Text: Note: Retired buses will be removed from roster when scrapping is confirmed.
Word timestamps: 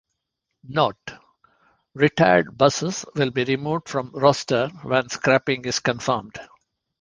Note: 0.67 1.13
Retired 1.93 2.57
buses 2.57 3.05
will 3.13 3.29
be 3.29 3.43
removed 3.43 3.87
from 3.87 4.09
roster 4.15 4.69
when 4.81 5.09
scrapping 5.09 5.63
is 5.65 5.77
confirmed. 5.79 6.39